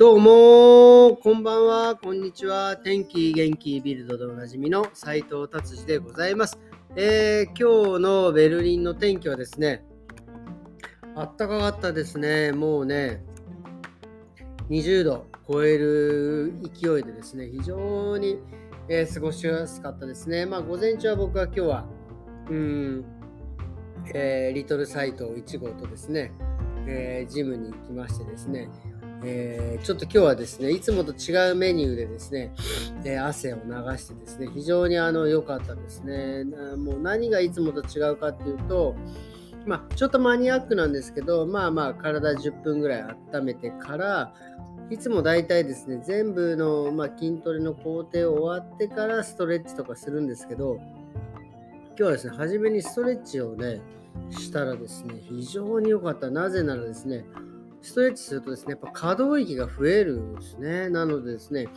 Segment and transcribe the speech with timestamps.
[0.00, 2.74] どうもこんばんは、こんにちは。
[2.78, 6.58] 天気元気ビルドでおなじみの斉藤達治でございます、
[6.96, 9.84] えー、今日のベルリンの天気はですね、
[11.14, 12.52] あったかかったですね。
[12.52, 13.22] もうね、
[14.70, 18.38] 20度超える勢いでですね、非常に、
[18.88, 20.46] えー、過ごしやすかったですね。
[20.46, 21.86] まあ、午前中は僕は今日は、
[22.48, 23.04] うん、
[24.14, 26.32] えー、リトルサイト1号とですね、
[26.86, 28.70] えジムに行きましてですね、
[29.22, 32.52] えー、ちょっと今日はですね、いつもと違うメニューでですね、
[33.04, 36.44] えー、汗を流してですね、非常にあの良かったですね。
[36.76, 38.96] もう何がいつもと違うかっていうと、
[39.66, 43.02] まあ、ちょっとマニアックなんですけど、まあまあ体10分ぐらい
[43.32, 44.32] 温めてから、
[44.90, 50.80] いつも大体ですね、全部の、まあ、筋トレの工程を終わってからストレッチとかするんですけど、
[51.90, 53.80] 今日はですね、初めにストレッチをね、
[54.30, 56.30] したらですね、非常に良かった。
[56.30, 57.24] なぜならですね、
[57.82, 60.88] ストレッチするとですね、やっぱ可動域が増えるんですね。
[60.88, 61.68] なのでですね、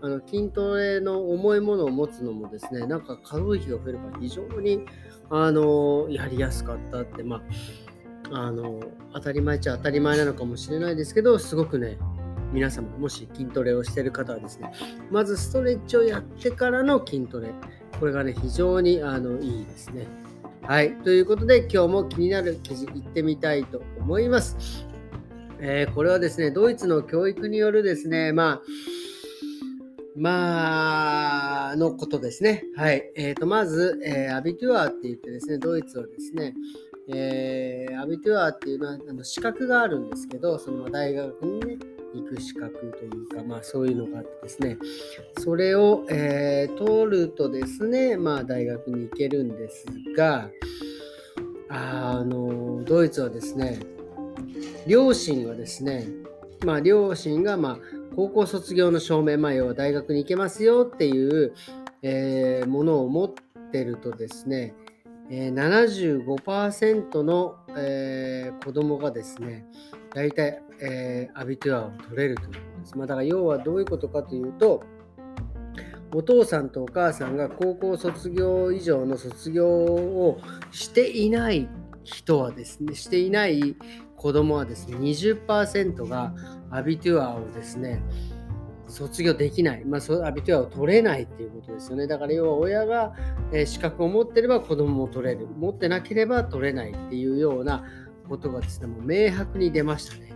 [0.00, 4.84] あの筋トレの重いものを持つのもですね、なんか可動域が増えるから非常に
[5.30, 7.42] あのやりやすかったって、ま
[8.30, 8.80] あ、あの
[9.12, 11.98] 当たり前っちゃ当たり前なのかもしれないですけど、すごくね、
[12.52, 14.72] 皆様もし筋トレをしている方はですね、
[15.10, 17.50] まずストレッチをやってからの筋トレ、
[17.98, 20.06] これがね、非常にあのいいですね。
[20.62, 20.94] はい。
[20.98, 24.86] ということで、今日も気になる記事いってみたいと思います。
[25.60, 28.62] えー、これはですね、ドイツの教育によるですね、まあ、
[30.16, 32.64] まあ、のことですね。
[32.76, 33.10] はい。
[33.14, 36.54] えっ、ー、と、まず、えー、アビトゥアーって言ってですね、ドイツはですね、
[37.08, 41.78] えー、アビトゥアーっていうのはあの資格があるんですけど、その大学にね、
[42.14, 44.76] 行く資格というか、まあそういうのがあってですね、
[45.38, 50.50] それを、えー、取るとですね、まあ大学に行けるんですが、
[51.68, 53.78] あの、ドイツはですね、
[54.86, 56.08] 両親がですね、
[56.64, 57.78] まあ、両親が、ま、
[58.16, 61.54] 高校卒業の証明、まあ、要は大学に行けますよっていう、
[62.02, 64.74] えー、ものを持ってるとですね、
[65.30, 69.66] え、75%の、えー、子供がですね、
[70.14, 72.98] 大体、えー、アビトゥアを取れるということです。
[72.98, 74.82] まあ、だから要はどういうことかというと、
[76.14, 80.40] お父さんとお母さんが高校卒業以上の卒業を
[80.70, 81.68] していない
[82.02, 83.76] 人はですね、していない
[84.18, 86.34] 子供はですね、20%が
[86.70, 88.02] アビトゥアをですね、
[88.88, 92.06] 卒業できない、まあ、アビトゥアを取れないっていうことですよね。
[92.06, 93.14] だから要は親が、
[93.52, 97.84] え資格を持ってれば子供も取れる、持ってなければ取れないっていうような
[98.28, 100.28] ことがですね、もう明白に出ましたね。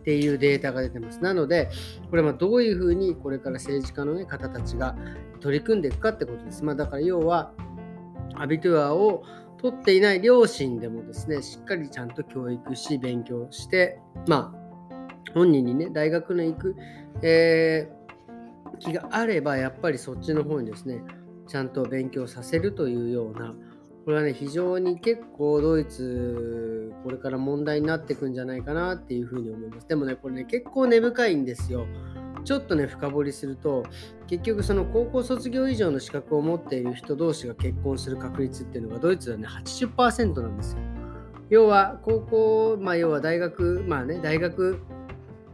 [0.00, 1.20] っていうデータが出てます。
[1.20, 1.68] なので、
[2.08, 4.96] これはどういうふうにこれから政治家の、ね、方たちが
[5.40, 6.64] 取り組んでいくかってことです。
[6.64, 7.52] まあ、だから要は、
[8.34, 9.22] アビトゥアを
[9.60, 16.76] 取っていない両親でもですね、しっかりちゃんと教育し、勉強して、まあ、本人にね、大学の行く、
[17.22, 21.02] えー、気があれば、やっぱりそっちの方にですね、
[21.46, 23.54] ちゃんと勉強させるというような、
[24.06, 29.86] これはね、非常に結構ドイツ、これから問題になっていくんじゃないかなっていうふうに思います。
[29.86, 31.86] でもね、これね、結構根深いんですよ。
[32.44, 33.84] ちょっとね深掘りすると
[34.26, 40.78] 結局その高校卒業以上の資格を持っている人同士が結婚する確率っていうのがドイツはね80%なんですよ。
[41.48, 44.80] 要は高校、まあ、要は大学まあね大学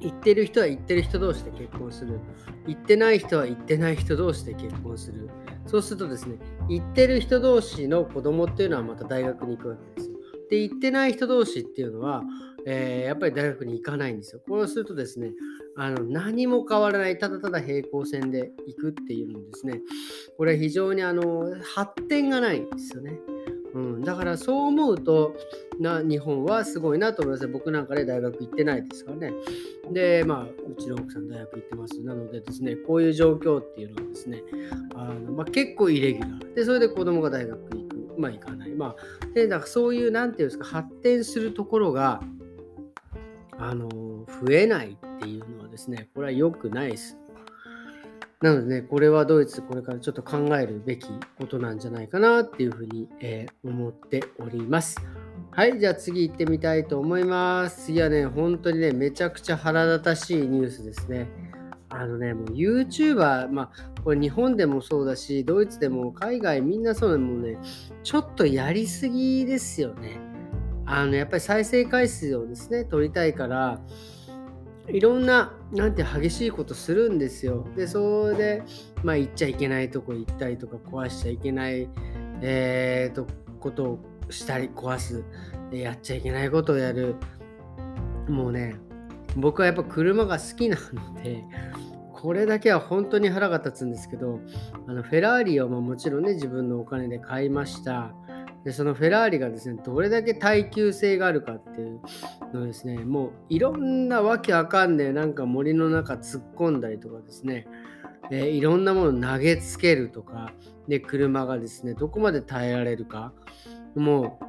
[0.00, 2.20] 行ってる人は行ってる人同士で結婚する
[2.66, 5.28] 行ってない人は行ってない人同士で結婚する
[5.66, 6.36] そうするとですね
[6.68, 10.18] 行ってる人同士の子供っていうのはまた大学に行くわけですよ。
[10.50, 12.22] で行ってない人同士っていうのは
[12.70, 14.42] えー、やっぱり大学に行かないんですよ。
[14.46, 15.32] こうするとですね、
[15.74, 19.80] あの何も変わらない、ただただ平行線で行くっていうのですね、
[20.36, 23.18] これは非常にあの発展がないんですよね。
[23.74, 25.34] うん、だからそう思うと
[25.78, 27.48] な日本はすごいなと思います。
[27.48, 29.32] 僕なんかで、ね、大学行ってないですからね。
[29.90, 32.02] で、まあ、うちの奥さん大学行ってます。
[32.02, 34.42] なのでですね、こういう状況っていうのはですね、
[34.94, 36.54] あのまあ、結構イレギュラー。
[36.54, 37.98] で、それで子供が大学行く。
[38.18, 38.70] まあ行かない。
[38.70, 42.20] まあ、で、だからそういう、なんていうんですか、発展するところが、
[43.58, 47.18] あの増えないっていうのはですね、これは良くないです。
[48.40, 51.08] なのでね、これはドイツこれからちょっと考えるべき
[51.38, 54.96] ことなんじゃないかなっていうふうに、えー、思っております。
[55.50, 57.86] はい、じゃあ次行ってみたいと思います。
[57.86, 61.28] 次はね、本当にね、めちゃくちゃ腹立たしいニュースですね。
[61.88, 67.58] あのね、もう YouTuber、まあ、これ日本でもそうだし、ドイツでも海外みんなそうなのもね、
[68.04, 70.27] ちょっとやりすぎですよね。
[70.90, 73.78] あのやっぱり再生回数をですね取りたいから
[74.88, 77.68] いろんななんて激しいことするんですよ。
[77.76, 78.62] でそれで
[79.02, 81.88] まあ行っちゃいけないとこ行ったりとか壊しちゃいけない、
[82.40, 83.26] えー、と
[83.60, 83.98] ことを
[84.30, 85.24] したり壊す
[85.70, 87.16] やっちゃいけないことをやる
[88.28, 88.76] もうね
[89.36, 91.44] 僕はやっぱ車が好きなので、
[92.12, 94.40] これだけは本当に腹が立つんですけど、
[94.86, 98.12] あのフェラーリをもちろんね、自分のお金で買いました。
[98.64, 102.00] でそのフェラーリがですね、どれだけ耐久性があるかっていう
[102.52, 107.66] のですね、もういろんなわけわかんねえ、なんか森の中突っ込んだりとかですね、
[108.30, 110.52] え、いろんなもの投げつけるとか、
[110.86, 113.32] で、車がですね、どこまで耐えられるか、
[113.94, 114.44] もう、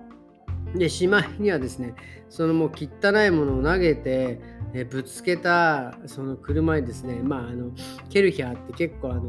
[0.76, 1.94] で、しまいにはですね、
[2.30, 4.40] そのもう汚いものを投げて、
[4.74, 7.72] えぶつけたその車にですね、まあ、あの
[8.10, 9.24] ケルヒャーって結構あの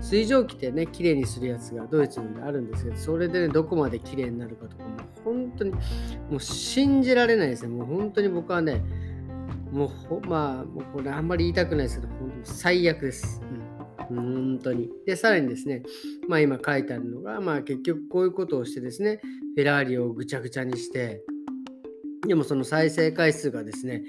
[0.00, 5.78] 水蒸気でね綺麗にするやつがドイツであるんですけどそれでねどこまで綺麗になるかとかもう本当にも
[6.36, 7.74] う信じられないですね。
[7.74, 8.82] もう本当に僕はね
[9.72, 13.63] もうまあもうこれあんまり言いたくないですけど本当に最悪です、うん、
[14.08, 15.82] 本当にでさらにですね
[16.28, 19.20] まあ今書いてあるのがまあ結局こういうことをしてですね
[19.56, 21.22] フェラーリをぐちゃぐちゃにして
[22.26, 24.04] でもその再生回数がですね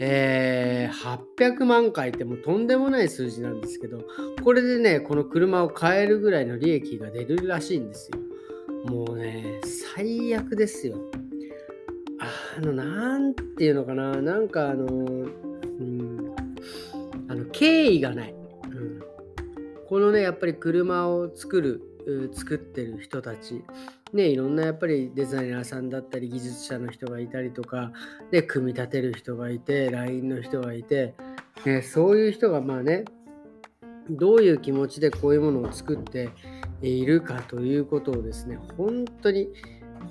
[0.00, 4.04] えー、800万回ってもうとんでもない数字なんですけど、
[4.42, 8.18] これでね、この車を買えるぐらいの利益が出るらしいんですよ。
[8.86, 9.60] もうね、
[9.94, 10.98] 最悪ですよ。
[12.18, 16.34] あの、なんていうのかな、なんかあの、うん、
[17.28, 18.34] あの敬意がない、
[19.88, 23.64] このね、やっぱり車を作る、作ってる人たち、
[24.12, 27.92] ね、いろんなやっぱりデザイナーさんだったり技術者の人がいたりとか、
[28.30, 31.14] で組み立てる人がいて LINE の人がいて、
[31.64, 33.04] ね、そういう人がまあね
[34.10, 36.30] どういう気持ちでこういうものを作って
[36.82, 39.48] いるかということをですね本当に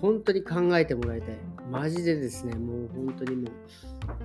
[0.01, 1.37] 本当に考えてもらいたい。
[1.71, 3.51] マジでですねもう本当にもう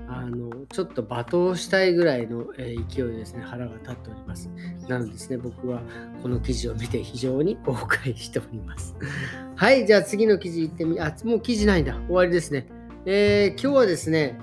[0.09, 4.51] あのちょっと罵倒したいぐらいの、え勢いですね腹が立っております。
[4.89, 5.83] なのでですね僕は
[6.23, 8.95] この記事を見て非常に後悔しております。
[9.55, 11.95] はいじゃあ次の記事いってみあもう記事ないんだ。
[12.07, 12.67] 終わりですね。
[13.07, 14.39] えー、今日はですね、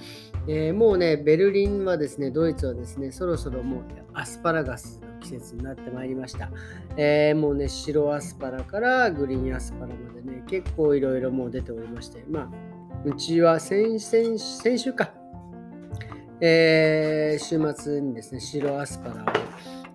[0.47, 3.83] えー、もうねベルリンはですねドイツはですねそろそろもう
[4.13, 6.49] アスパラガスの季節になってまいりました、
[6.97, 12.49] えー、もうね白アスパラからグリーンアスパラまでね結構いろいろもう出ておりましてまあ
[13.03, 15.24] うちは先先先週か。
[16.41, 19.25] えー、週末にですね、白アスパラを、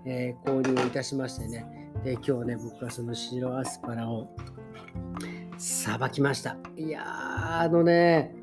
[0.07, 1.67] えー、購入いたしましてね、
[2.05, 4.35] で今日ね、僕はその白アスパラを
[5.59, 6.57] さばきました。
[6.77, 8.35] いや、あのね、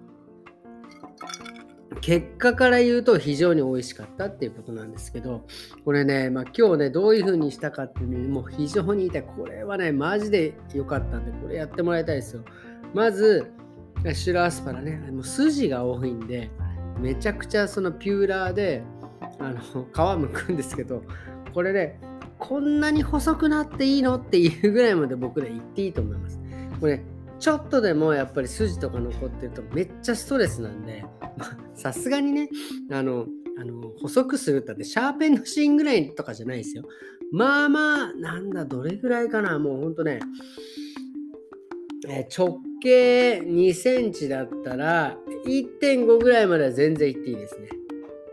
[2.01, 5.45] 結果から言うと非常に美味しかったっていうことなんですけど、
[5.83, 9.23] これね、まあ、今日ね、どういう風にしたかっていうの、もう非常に言いたい。
[9.23, 12.43] これはね、マジで良かったんで、これやってもらいたいですよ。
[12.93, 13.51] まず、
[14.13, 16.51] 白アスパラね、もう筋が多いんで、
[16.99, 18.83] めちゃくちゃそのピューラーで
[19.39, 19.59] あの
[20.17, 21.03] 皮むくんですけど
[21.53, 21.99] これね
[22.39, 26.39] こんなに細くなっていいのっていうぐらいまで僕ね言っていいと思います。
[26.79, 27.03] これ
[27.39, 31.05] ちょっとでもやっぱり筋とか残ってるとめっちゃストレスなんで
[31.75, 32.49] さすがにね
[32.91, 33.27] あの
[33.59, 36.83] あの細くするったってシャーペンの芯ぐらいとかじゃないですよ。
[37.31, 40.19] まあまあなんだどれぐらいかなもうほんとね
[42.07, 47.69] え直径2センチだったら1.5ぐらいまでは全然いっていいですね。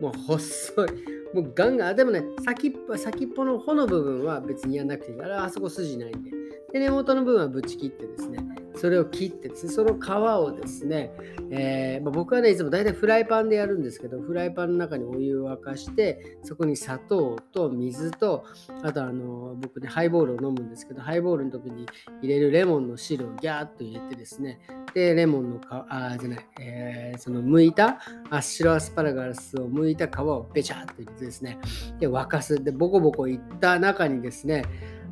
[0.00, 0.88] もう細い。
[1.34, 6.30] もうガンガン、でもね、先っぽ先っぽの穂の部分は別にやらなくていいから、あそこ筋ないんで。
[6.72, 8.38] で、根元の部分はぶち切ってですね、
[8.76, 11.12] それを切ってその皮をですね、
[11.50, 18.44] えー、まあ、僕はねいつも大体フライパンでやるんですけどフライパンの中にお湯を沸かしてそこに砂糖と水と
[18.82, 21.86] あとあの僕ねハイボールを飲むんですけどハイボールの時に
[22.20, 24.58] 入れるレモンの汁をギャーッと入れてですね
[24.94, 27.98] でレモンの皮あじゃない、えー、その剥いた
[28.30, 31.58] あ白アスパラガスを剥いた皮をべちゃっと入れてですね
[31.98, 34.64] で沸かすでボコボコいった中にですね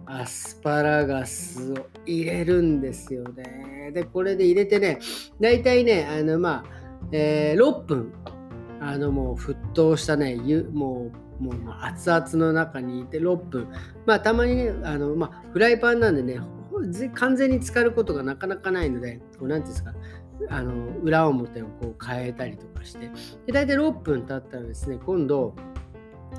[0.06, 3.92] アスパラガスを入れるんですよね。
[3.94, 4.98] で、これで入れてね、
[5.40, 8.12] 大体ね、あの、まあ、えー、6分、
[8.80, 11.10] あの、もう沸騰したね、湯、も
[11.40, 13.68] う、もう熱々の中にいて6分。
[14.06, 16.40] まあ、たまにね、あの、まあ、フライパンなんでね、
[17.14, 19.94] 完全に浸かることがなかなかないので、こう、なんですか、
[20.48, 23.10] あの裏表をこう変えたりとかして、
[23.46, 25.54] で大体6分経ったらですね、今度、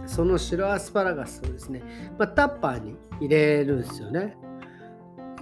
[0.06, 1.84] その白アスパラガスをですね、
[2.18, 4.36] まあ、タッパーに入れるんですよね。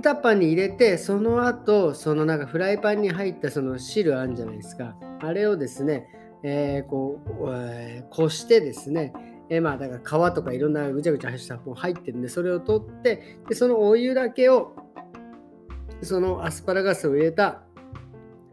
[0.02, 4.96] タッパーに入れて、その後、そのなんかフライパンに入ったその汁あるんじゃないですか。
[5.22, 6.08] あれをですね、
[6.44, 9.14] えー、こう、えー、こしてですね、
[9.50, 14.74] えー、まあだから皮とかいろんなぐちゃぐちゃしたも入ってるんで、それを取って、でそのお湯だけを、
[16.02, 17.62] そのアスパラガスを入れた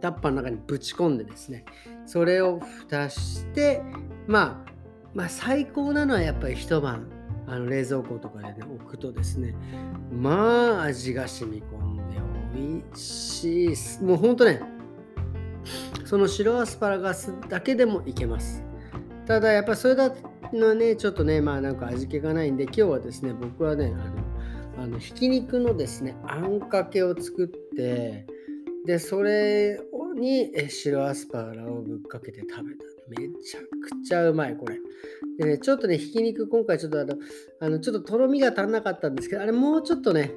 [0.00, 1.64] タッパーの中にぶち込んでですね、
[2.06, 3.82] それを蓋して、
[4.26, 4.72] まあ、
[5.14, 7.08] まあ、最高なのはやっぱり一晩
[7.46, 9.54] あの冷蔵庫とかで、ね、置くとですね
[10.12, 12.02] まあ味が染み込んで
[12.54, 14.04] 美味しい。
[14.04, 14.60] もうほんとね
[16.04, 18.62] その白アスパラガスだけでもいけます。
[19.26, 20.10] ただやっぱそれだ
[20.52, 24.27] のね、ちょっとね、まあなんか味気がないんで、今日はですね、僕はね、あの、
[24.78, 28.26] あのひき肉のですね、あんかけを作って、
[28.87, 29.80] で、それ
[30.14, 32.85] に白アスパラをぶっかけて食べた。
[33.08, 34.78] めちゃくちゃうまい、これ。
[35.38, 37.16] でね、ちょっとね、ひき肉、今回ちょっとあの、
[37.61, 40.32] あのちょっととろみが足んなかったんですけど、あれもうちょっとね、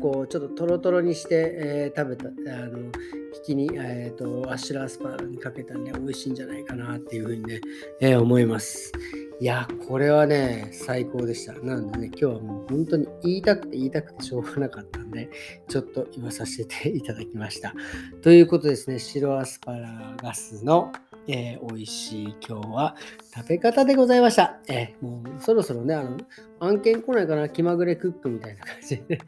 [0.00, 2.90] こうちょっととろとろにして、えー、食べたあの
[3.32, 7.60] ひきに、えーと、アシュラスパラにかけたんで美味しいんじゃないかなっていうふうにね、
[8.00, 8.92] えー、思います
[9.40, 11.54] いやこれはね最高でした。
[11.54, 15.30] なのでね今日はもう本当に言いたくて言いたくてしょうがなかったんで
[15.66, 17.74] ちょっと言わさせていただきました。
[18.20, 20.92] ということですね白アスパラガスの
[21.26, 22.96] えー、美味しい今日は
[23.34, 24.58] 食べ方でございました。
[24.68, 26.16] えー、もうそろそろね、あの、
[26.58, 29.18] 案件来ないかな、気まぐれクックみたいな感じで。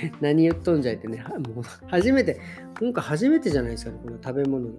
[0.20, 2.40] 何言っとんじゃいってね、もう初めて、
[2.80, 4.74] 今回初めてじゃないですかね、この食べ物の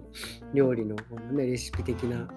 [0.52, 2.28] 料理のこの、ね、レシピ的な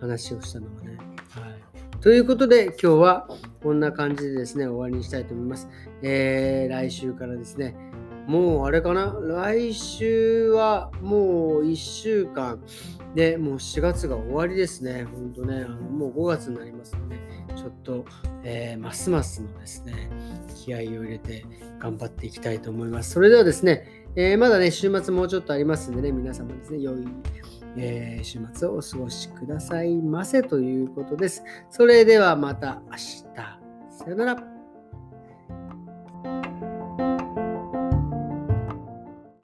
[0.00, 0.98] 話をしたのはね。
[1.30, 3.28] はい、ということで、今日は
[3.62, 5.68] こんな感じでですね、終わりにしたいと思います。
[6.02, 7.76] えー、来週からですね、
[8.26, 9.14] もうあれかな？
[9.20, 12.60] 来週はもう1週間。
[13.14, 15.04] でもう4月が終わりですね。
[15.04, 17.16] ほんとね、あのもう5月になりますので、
[17.56, 18.04] ちょっと、
[18.42, 20.10] えー、ますますのですね、
[20.56, 21.44] 気合を入れて
[21.78, 23.10] 頑張っていきたいと思います。
[23.10, 27.06] それではですね、えー、まだね、週末もうちょっとありますんでね、皆様ですね、良い、
[27.76, 31.42] えー、週末をお過ごしくださいませということです。
[31.70, 33.24] それではまた明日。
[33.90, 34.53] さよなら。